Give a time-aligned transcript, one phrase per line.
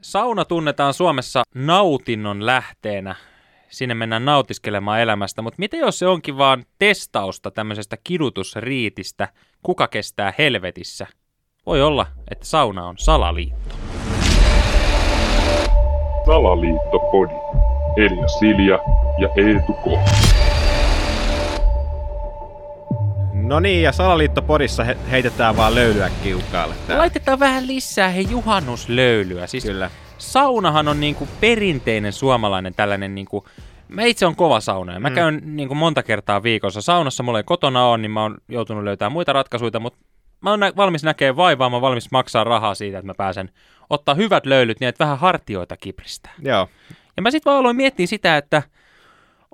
[0.00, 3.14] Sauna tunnetaan Suomessa nautinnon lähteenä.
[3.68, 9.28] Sinne mennään nautiskelemaan elämästä, mutta mitä jos se onkin vaan testausta tämmöisestä kidutusriitistä,
[9.62, 11.06] kuka kestää helvetissä?
[11.66, 13.74] Voi olla, että sauna on salaliitto.
[16.26, 17.34] Salaliittopodi.
[17.96, 18.78] Elia Silja
[19.18, 20.37] ja Eetu K.
[23.48, 26.74] No niin, ja Salaliittopodissa he- heitetään vaan löylyä kiukaalle.
[26.86, 27.00] täällä.
[27.02, 29.46] Laitetaan vähän lisää he juhannuslöylyä.
[29.46, 29.90] Siis Kyllä.
[30.18, 33.46] saunahan on niinku perinteinen suomalainen tällainen niinku,
[33.88, 35.14] Mä itse on kova sauna mä Mm.
[35.14, 37.22] käyn niinku monta kertaa viikossa saunassa.
[37.22, 39.98] Mulla ei kotona on, niin mä oon joutunut löytämään muita ratkaisuja, mutta
[40.40, 43.50] mä oon nä- valmis näkee vaivaa, mä oon valmis maksaa rahaa siitä, että mä pääsen
[43.90, 46.32] ottaa hyvät löylyt niin, että vähän hartioita kipristää.
[46.42, 46.68] Joo.
[47.16, 48.62] Ja mä sitten vaan aloin miettiä sitä, että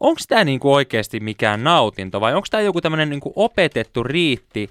[0.01, 4.71] onko tämä niinku oikeasti mikään nautinto vai onko tämä joku tämmöinen niinku opetettu riitti,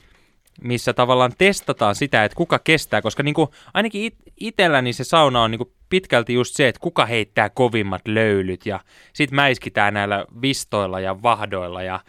[0.61, 5.51] missä tavallaan testataan sitä, että kuka kestää, koska niinku, ainakin it- itselläni se sauna on
[5.51, 8.79] niinku pitkälti just se, että kuka heittää kovimmat löylyt ja
[9.13, 11.99] sit mäiskitään näillä vistoilla ja vahdoilla ja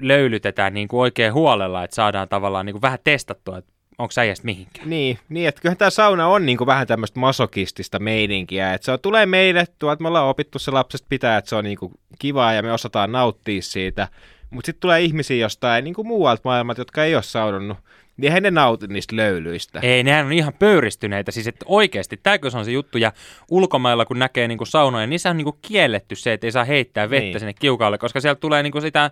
[0.00, 4.90] löylytetään niinku oikein huolella, että saadaan tavallaan niinku vähän testattua, että onko äijästä mihinkään.
[4.90, 9.00] Niin, niin, että kyllähän tämä sauna on niinku vähän tämmöistä masokistista meininkiä, että se on,
[9.00, 12.62] tulee meille, tuolta me ollaan opittu se lapsesta pitää, että se on niinku kivaa ja
[12.62, 14.08] me osataan nauttia siitä,
[14.50, 17.78] mutta sitten tulee ihmisiä jostain niinku muualta maailmalta, jotka ei ole saunannut,
[18.16, 19.80] niin eihän ne nauti niistä löylyistä.
[19.82, 21.32] Ei, nehän on ihan pöyristyneitä.
[21.32, 22.98] Siis että oikeasti, tämäkö se on se juttu.
[22.98, 23.12] Ja
[23.50, 27.10] ulkomailla, kun näkee niinku saunoja, niin se on niinku kielletty se, että ei saa heittää
[27.10, 27.38] vettä Niin.
[27.40, 29.10] sinne kiukaalle, koska sieltä tulee niinku sitä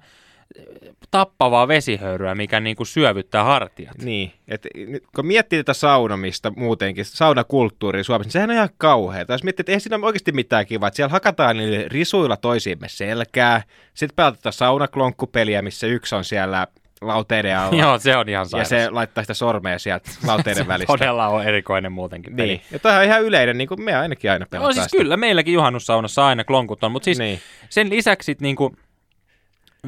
[1.11, 3.98] tappavaa vesihöyryä, mikä niinku syövyttää hartiat.
[4.03, 9.33] Niin, että nyt kun miettii tätä saunomista muutenkin, saunakulttuuria Suomessa, niin sehän on ihan kauheata.
[9.34, 12.89] Jos miettii, että ei siinä ole oikeasti mitään kivaa, että siellä hakataan niille risuilla toisiimme
[12.89, 13.62] selkää,
[13.95, 16.67] sitten pelataan saunaklonkkupeliä, missä yksi on siellä
[17.01, 17.81] lauteiden alla.
[17.83, 18.69] Joo, se on ihan ja sairas.
[18.69, 20.92] se laittaa sitä sormea sieltä lauteiden välistä.
[20.92, 22.47] Todella on erikoinen muutenkin peli.
[22.48, 22.61] Niin.
[22.73, 24.97] Ja tämä on ihan yleinen, niin kuin me ainakin aina pelataan No siis sitä.
[24.97, 27.41] kyllä, meilläkin juhannussaunassa aina klonkut on, mutta siis Niin.
[27.69, 28.77] sen lisäksi sit niinku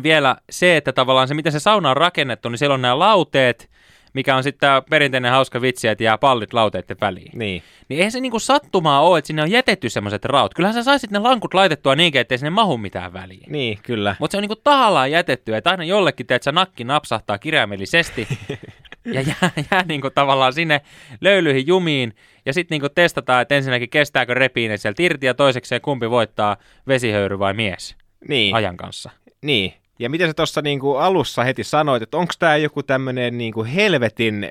[0.03, 3.71] vielä se, että tavallaan se, miten se sauna on rakennettu, niin siellä on nämä lauteet,
[4.15, 7.39] mikä on sitten tämä perinteinen hauska vitsi, että jää pallit lauteiden väliin.
[7.39, 7.63] Niin.
[7.89, 10.55] Niin eihän se niinku sattumaa ole, että sinne on jätetty semmoiset raut.
[10.55, 13.53] Kyllähän sä saisit ne lankut laitettua niinkin, ettei sinne mahu mitään väliin.
[13.53, 14.17] Niin, kyllä.
[14.19, 18.29] Mutta se on niinku tahallaan jätetty, että aina jollekin, teet sä nakki napsahtaa kirjaimellisesti
[19.15, 20.81] ja jää, jää niinku tavallaan sinne
[21.21, 22.17] löylyihin jumiin
[22.47, 26.57] ja sitten niinku testataan, että ensinnäkin kestääkö repiine sieltä irti ja toisekseen kumpi voittaa
[26.89, 27.97] vesihöyry vai mies
[28.29, 28.55] Niin.
[28.55, 29.11] ajan kanssa.
[29.43, 29.75] Niin.
[30.03, 34.45] Ja miten sä tuossa niinku alussa heti sanoit, että onko tämä joku tämmöinen niinku helvetin,
[34.45, 34.51] äh,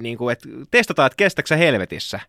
[0.00, 2.20] niinku, että testataan, että kestääkö sä helvetissä?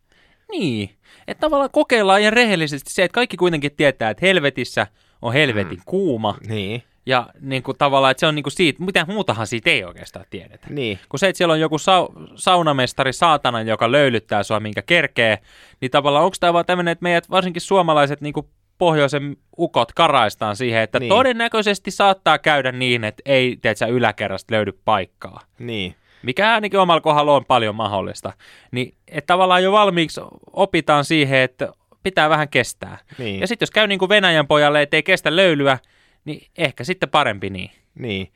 [0.52, 0.90] Niin,
[1.28, 4.88] että tavallaan kokeillaan ihan rehellisesti se, että kaikki kuitenkin tietää, että helvetissä
[5.22, 6.84] on helvetin kuuma Niin.
[7.06, 10.26] ja niin kuin tavallaan, että se on niin kuin siitä, mitä muutahan siitä ei oikeastaan
[10.30, 10.68] tiedetä.
[10.70, 11.00] Niin.
[11.10, 15.38] Kun se, että siellä on joku sau- saunamestari saatana, joka löylyttää sua, minkä kerkee,
[15.82, 18.48] niin tavallaan onko tämä vaan tämmöinen, että meidät varsinkin suomalaiset niin kuin
[18.78, 21.10] pohjoisen ukot karaistaan siihen, että Niin.
[21.10, 21.18] niin.
[21.18, 25.40] todennäköisesti saattaa käydä niin, että ei, sä yläkerrasta löydy paikkaa.
[25.60, 25.96] Niin.
[26.24, 28.34] Mikä ainakin omalla kohdalla on paljon mahdollista.
[28.72, 30.22] Niin että tavallaan jo valmiiksi
[30.54, 31.70] opitaan siihen, että
[32.04, 32.98] pitää vähän kestää.
[33.18, 33.40] Niin.
[33.40, 35.80] Ja sitten jos käy niin kuin Venäjän pojalle, että ei kestä löylyä,
[36.26, 37.72] niin ehkä sitten parempi niin.
[37.96, 38.32] Niin.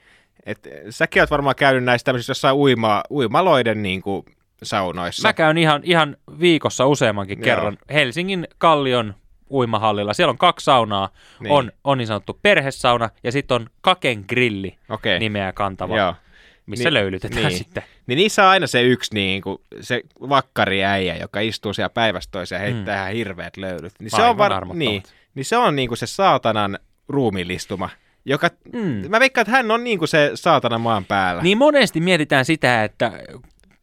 [0.45, 4.25] Et, säkin oot varmaan käynyt näissä tämmöisissä jossain uima, uimaloiden niinku,
[4.63, 5.27] saunoissa.
[5.27, 7.43] Mä käyn ihan, ihan viikossa useammankin Joo.
[7.43, 9.13] kerran Helsingin Kallion
[9.51, 10.13] uimahallilla.
[10.13, 11.07] Siellä on kaksi saunaa.
[11.07, 11.43] Niin.
[11.43, 11.51] Niin.
[11.53, 15.19] On, on niin sanottu perhesauna ja sitten on Kaken grilli Okei.
[15.19, 16.15] nimeä kantava, Joo.
[16.65, 17.57] missä Niin- löylytetään niin.
[17.57, 17.83] sitten.
[18.07, 22.61] Niin niissä on aina se yksi niinku, se vakkari äijä, joka istuu siellä päivästä toiseen
[22.61, 23.93] ja heittää ihan hirveät löylyt.
[23.99, 24.65] Niin se on, var...
[24.73, 25.03] niin,
[25.35, 27.89] niin se on niinku se saatanan ruumilistuma,
[28.25, 29.09] joka, Mm.
[29.09, 31.41] mä veikkaan, että hän on niinku se saatana maan päällä.
[31.41, 33.11] Niin monesti mietitään sitä, että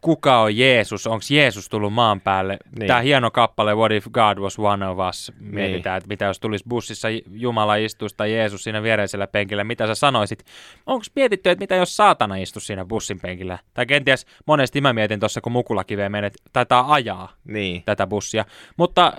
[0.00, 2.53] kuka on Jeesus, onko Jeesus tullut maan päälle.
[2.64, 2.78] Niin.
[2.78, 2.86] Niin.
[2.86, 6.64] Tämä hieno kappale What if God was one of us, mietitään, että mitä jos tulisi
[6.69, 10.44] bussissa Jumala istuisi tai Jeesus siinä viereisellä penkillä, mitä sä sanoisit.
[10.86, 13.59] Onko mietitty, että mitä jos saatana istuisi siinä bussin penkillä?
[13.75, 17.82] Tai kenties monesti mä mietin tuossa, kun mukulakiveen menet, taitaa ajaa Niin.
[17.84, 18.44] tätä bussia.
[18.76, 19.12] Mutta äh,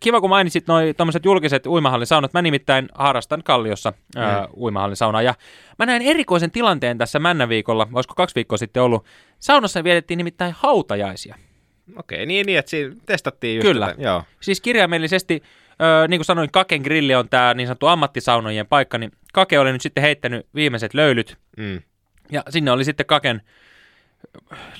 [0.00, 2.32] kiva, kun mainitsit noi tommoset julkiset uimahallin saunat.
[2.32, 4.48] Mä nimittäin harrastan Kalliossa äh, Mm.
[4.56, 5.22] uimahallin saunaa.
[5.22, 5.34] Ja
[5.78, 9.04] mä näin erikoisen tilanteen tässä Männäviikolla, olisiko kaksi viikkoa sitten ollut.
[9.38, 11.36] Saunassa vietettiin nimittäin hautajaisia.
[11.96, 13.86] Okei, niin, niin, että siinä testattiin just Kyllä.
[13.86, 14.02] Tätä.
[14.02, 14.22] Joo.
[14.40, 19.12] Siis kirjaimellisesti, ö, niin kuin sanoin, Kaken grilli on tämä niin sanottu ammattisaunojen paikka, niin
[19.32, 21.36] Kake oli nyt sitten heittänyt viimeiset löylyt.
[21.56, 21.82] Mm.
[22.32, 23.42] Ja sinne oli sitten Kaken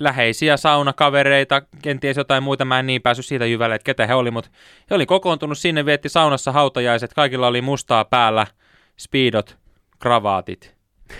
[0.00, 4.30] läheisiä saunakavereita, kenties jotain muita, mä en niin päässyt siitä jyvälle, että ketä he oli,
[4.30, 4.50] mutta
[4.90, 8.46] he oli kokoontunut sinne, vietti saunassa hautajaiset, kaikilla oli mustaa päällä,
[8.98, 9.58] speedot,
[9.98, 10.74] kravaatit,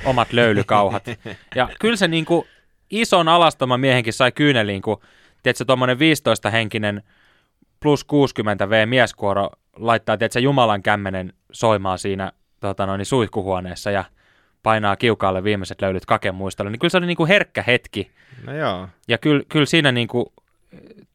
[0.05, 1.05] omat löylykauhat.
[1.55, 2.47] Ja kyllä se niin kuin
[2.91, 5.01] ison alastoman miehenkin sai kyyneliin, kun
[5.43, 7.03] tiedätkö, tuommoinen 15-henkinen
[7.81, 14.05] plus 60 V mieskuoro laittaa, tiedätkö, Jumalan kämmenen soimaan siinä tota noin, suihkuhuoneessa ja
[14.63, 18.11] painaa kiukaalle viimeiset löydyt kaken muistolle, niin kyllä se oli niin kuin herkkä hetki.
[18.47, 18.89] No joo.
[19.09, 20.27] Ja kyllä, kyllä siinä niin kuin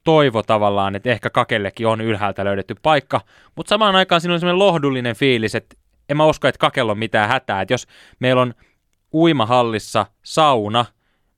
[0.03, 3.21] toivo tavallaan, että ehkä kakellekin on ylhäältä löydetty paikka,
[3.55, 5.75] mutta samaan aikaan siinä on semmoinen lohdullinen fiilis, että
[6.09, 7.87] en mä usko, että kakella on mitään hätää, että jos
[8.19, 8.53] meillä on
[9.13, 10.85] uimahallissa sauna,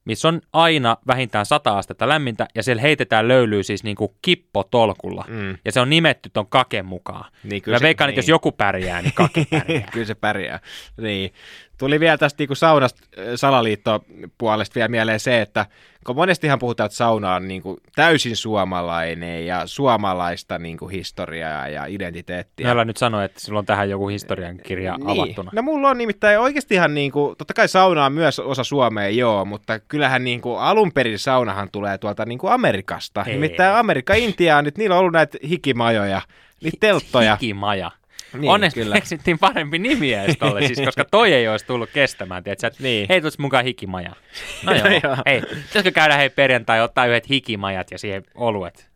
[0.06, 5.26] missä on aina vähintään 100 astetta lämmintä, ja siellä heitetään löylyä siis niin kuin kippotolkulla,
[5.28, 5.58] Mm.
[5.66, 7.32] ja se on nimetty ton kaken mukaan.
[7.44, 9.90] Niin, Mä veikkaan, että jos joku pärjää, niin kake pärjää.
[9.94, 10.60] Kyllä se pärjää.
[11.02, 11.34] Niin.
[11.78, 15.66] Tuli vielä tästä niin saunasta äh, salaliittopuolesta vielä mieleen se, että
[16.06, 21.68] kun monestihan puhutaan, että sauna on niin kuin täysin suomalainen ja suomalaista niin kuin historiaa
[21.68, 22.72] ja identiteettiä.
[22.72, 25.10] Älä nyt sano, että sulla on tähän joku historiankirja niin.
[25.10, 25.52] avattuna.
[25.54, 29.46] No mulla on nimittäin oikeastihan, niin kuin, totta kai sauna on myös osa Suomea, joo,
[29.46, 33.24] mutta kyllähän niin kuin, alun perin saunahan tulee tuolta niin kuin Amerikasta.
[33.28, 33.34] Ei.
[33.34, 36.22] Nimittäin Amerikka, Intia, nyt niillä on ollut näitä hikimajoja,
[36.64, 37.36] niitä telttoja.
[37.36, 37.92] Hikimaja.
[38.34, 38.96] Niin, Onneksi kyllä.
[38.96, 43.06] keksittiin parempi nimi edes tolle, siis, koska toi ei olisi tullut kestämään, tiedätkö, että Niin.
[43.10, 44.12] hei, tuossa mukaan hikimaja.
[44.66, 45.18] No Joo, joo, joo.
[45.26, 48.90] hei, pitäisikö käydä hei perjantai ottaa yhdet hikimajat ja siihen oluet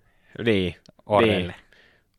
[0.46, 0.76] Niin.
[1.06, 1.38] orrelle.
[1.38, 1.54] Niin.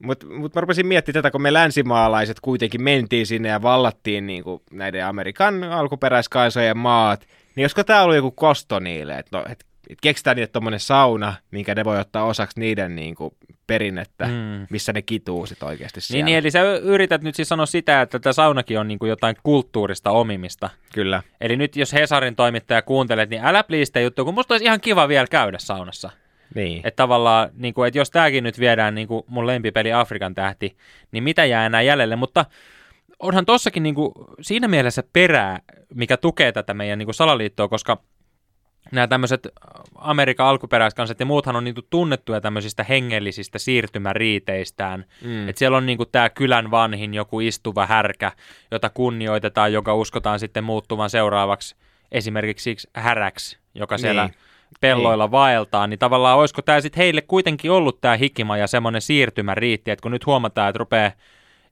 [0.03, 4.45] Mutta mut mä rupesin miettimään tätä, kun me länsimaalaiset kuitenkin mentiin sinne ja vallattiin niin
[4.45, 9.65] kuin näiden Amerikan alkuperäiskansojen maat, niin olisiko tämä ollut joku kosto niille, että no, et,
[9.91, 13.35] et keksitään niille tommonen sauna, minkä ne voi ottaa osaksi niiden niin kuin
[13.69, 14.67] perinnettä, mm.
[14.71, 16.17] Missä ne kituu sit oikeasti siellä.
[16.17, 19.09] Niin, niin, eli sä yrität nyt siis sanoa sitä, että tämä saunakin on niin kuin
[19.09, 20.71] jotain kulttuurista omimista.
[20.95, 21.23] Kyllä.
[21.41, 25.09] Eli nyt jos Hesarin toimittaja kuuntelet, niin älä pliistä juttu, kun musta olisi ihan kiva
[25.09, 26.11] vielä käydä saunassa.
[26.55, 26.81] Niin.
[26.85, 30.77] Että tavallaan, niin kuin, että jos tämäkin nyt viedään niin kuin mun lempipeli Afrikan tähti,
[31.13, 32.17] niin mitä jää enää jäljelle?
[32.17, 32.45] Mutta
[33.19, 35.61] onhan tossakin niin kuin, siinä mielessä perää,
[35.95, 38.03] mikä tukee tätä meidän niin kuin salaliittoa, koska
[38.93, 39.49] nämä tämmöiset
[39.95, 45.05] Amerikan alkuperäiskansat ja muuthan on niin kuin tunnettuja tämmöisistä hengellisistä siirtymäriiteistään.
[45.25, 45.49] Mm.
[45.49, 48.33] Että siellä on niin kuin tämä kylän vanhin joku istuva härkä,
[48.71, 51.77] jota kunnioitetaan, joka uskotaan sitten muuttuvan seuraavaksi
[52.13, 54.35] esimerkiksi siksi häräksi, joka siellä Niin.
[54.81, 59.91] pelloilla vaeltaa, niin tavallaan olisiko tämä sitten heille kuitenkin ollut tämä hikima ja semmoinen siirtymäriitti,
[59.91, 61.11] että kun nyt huomataan, että rupeaa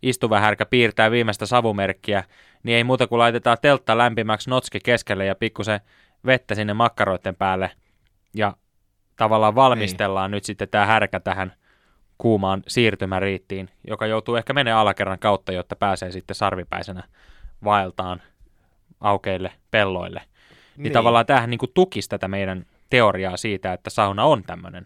[0.02, 2.24] istuva härkä piirtää viimeistä savumerkkiä,
[2.62, 5.80] niin ei muuta kuin laitetaan teltta lämpimäksi notski keskelle ja pikkusen
[6.26, 7.70] vettä sinne makkaroiden päälle
[8.34, 8.56] ja
[9.16, 11.52] tavallaan valmistellaan nyt sitten tämä härkä tähän
[12.18, 17.02] kuumaan siirtymäriittiin, joka joutuu ehkä menemään alakerran kautta, jotta pääsee sitten sarvipäisenä
[17.64, 18.22] vaeltaan
[19.00, 20.20] aukeille pelloille.
[20.20, 20.28] Niin,
[20.76, 20.82] Niin.
[20.82, 24.84] niin tavallaan tämähän niin tukisi tätä meidän teoriaa siitä, että sauna on tämmöinen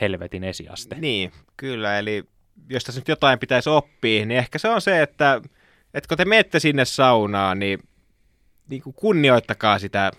[0.00, 0.96] helvetin esiaste.
[0.98, 1.98] Niin, kyllä.
[1.98, 2.24] Eli
[2.70, 5.40] jos tässä nyt jotain pitäisi oppia, niin ehkä se on se, että,
[5.94, 7.78] että kun te menette sinne saunaan, niin,
[8.68, 10.10] niin kuin kunnioittakaa sitä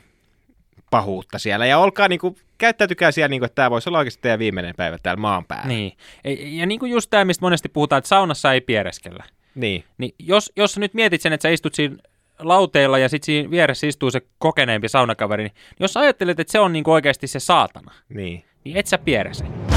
[0.89, 4.21] pahuutta siellä ja olkaa niin kuin, käyttäytykää siellä niin kuin, että tämä voisi olla oikeasti
[4.21, 5.67] teidän viimeinen päivä täällä maan päällä.
[5.67, 5.97] Niin.
[6.41, 9.23] Ja niin kuin just tämä, mistä monesti puhutaan, että saunassa ei piereskellä.
[9.55, 9.83] Niin.
[9.97, 11.95] Niin jos, jos nyt mietit sen, että sä istut siinä
[12.39, 16.73] lauteilla ja sitten siinä vieressä istuu se kokeneempi saunakaveri, niin jos ajattelet, että se on
[16.73, 18.45] niin kuin oikeasti se saatana, niin.
[18.63, 19.68] niin et sä pierese.